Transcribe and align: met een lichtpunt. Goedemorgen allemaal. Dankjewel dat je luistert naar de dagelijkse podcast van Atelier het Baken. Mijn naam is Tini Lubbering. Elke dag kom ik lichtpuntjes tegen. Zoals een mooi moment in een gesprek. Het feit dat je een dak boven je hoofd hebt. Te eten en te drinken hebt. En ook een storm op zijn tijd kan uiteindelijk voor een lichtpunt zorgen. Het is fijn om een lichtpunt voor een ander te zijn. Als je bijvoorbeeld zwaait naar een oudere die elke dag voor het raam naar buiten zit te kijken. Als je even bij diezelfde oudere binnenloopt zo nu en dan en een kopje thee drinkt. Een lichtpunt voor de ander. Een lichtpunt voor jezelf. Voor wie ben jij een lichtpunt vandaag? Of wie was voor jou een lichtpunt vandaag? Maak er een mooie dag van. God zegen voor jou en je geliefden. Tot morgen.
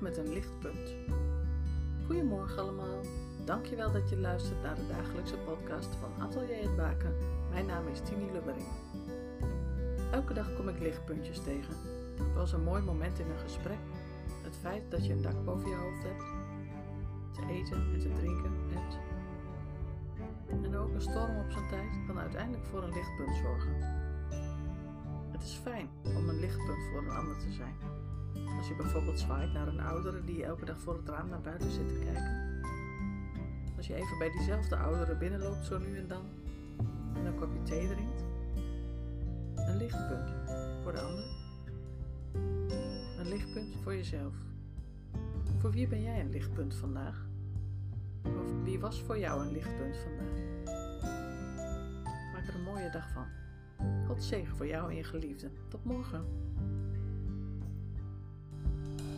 met 0.00 0.16
een 0.16 0.32
lichtpunt. 0.32 0.94
Goedemorgen 2.06 2.62
allemaal. 2.62 3.00
Dankjewel 3.44 3.92
dat 3.92 4.08
je 4.08 4.18
luistert 4.18 4.62
naar 4.62 4.74
de 4.74 4.86
dagelijkse 4.86 5.36
podcast 5.36 5.88
van 6.00 6.22
Atelier 6.22 6.62
het 6.62 6.76
Baken. 6.76 7.14
Mijn 7.50 7.66
naam 7.66 7.88
is 7.88 8.00
Tini 8.00 8.32
Lubbering. 8.32 8.66
Elke 10.12 10.34
dag 10.34 10.54
kom 10.54 10.68
ik 10.68 10.80
lichtpuntjes 10.80 11.40
tegen. 11.40 11.74
Zoals 12.32 12.52
een 12.52 12.62
mooi 12.62 12.82
moment 12.82 13.18
in 13.18 13.30
een 13.30 13.38
gesprek. 13.38 13.78
Het 14.42 14.56
feit 14.60 14.90
dat 14.90 15.06
je 15.06 15.12
een 15.12 15.22
dak 15.22 15.44
boven 15.44 15.68
je 15.68 15.76
hoofd 15.76 16.02
hebt. 16.02 16.24
Te 17.32 17.52
eten 17.52 17.76
en 17.76 18.00
te 18.00 18.12
drinken 18.12 18.52
hebt. 18.68 18.98
En 20.64 20.76
ook 20.76 20.94
een 20.94 21.00
storm 21.00 21.38
op 21.38 21.50
zijn 21.50 21.68
tijd 21.68 22.06
kan 22.06 22.18
uiteindelijk 22.18 22.64
voor 22.64 22.82
een 22.82 22.92
lichtpunt 22.92 23.36
zorgen. 23.36 23.72
Het 25.30 25.42
is 25.42 25.60
fijn 25.62 25.88
om 26.02 26.28
een 26.28 26.40
lichtpunt 26.40 26.82
voor 26.92 27.02
een 27.02 27.16
ander 27.16 27.38
te 27.38 27.52
zijn. 27.52 28.05
Als 28.66 28.76
je 28.76 28.82
bijvoorbeeld 28.82 29.18
zwaait 29.18 29.52
naar 29.52 29.68
een 29.68 29.80
oudere 29.80 30.24
die 30.24 30.44
elke 30.44 30.64
dag 30.64 30.80
voor 30.80 30.96
het 30.96 31.08
raam 31.08 31.28
naar 31.28 31.40
buiten 31.40 31.70
zit 31.70 31.88
te 31.88 31.98
kijken. 31.98 32.60
Als 33.76 33.86
je 33.86 33.94
even 33.94 34.18
bij 34.18 34.30
diezelfde 34.30 34.76
oudere 34.76 35.16
binnenloopt 35.16 35.64
zo 35.64 35.78
nu 35.78 35.98
en 35.98 36.08
dan 36.08 36.24
en 37.14 37.26
een 37.26 37.34
kopje 37.34 37.62
thee 37.62 37.88
drinkt. 37.88 38.24
Een 39.54 39.76
lichtpunt 39.76 40.34
voor 40.82 40.92
de 40.92 41.00
ander. 41.00 41.24
Een 43.18 43.28
lichtpunt 43.28 43.76
voor 43.82 43.94
jezelf. 43.94 44.34
Voor 45.58 45.70
wie 45.70 45.88
ben 45.88 46.02
jij 46.02 46.20
een 46.20 46.30
lichtpunt 46.30 46.74
vandaag? 46.74 47.26
Of 48.22 48.62
wie 48.64 48.80
was 48.80 49.02
voor 49.02 49.18
jou 49.18 49.46
een 49.46 49.52
lichtpunt 49.52 49.96
vandaag? 49.96 50.64
Maak 52.32 52.46
er 52.46 52.54
een 52.54 52.64
mooie 52.64 52.90
dag 52.90 53.10
van. 53.10 53.26
God 54.06 54.22
zegen 54.22 54.56
voor 54.56 54.66
jou 54.66 54.90
en 54.90 54.96
je 54.96 55.04
geliefden. 55.04 55.52
Tot 55.68 55.84
morgen. 55.84 56.24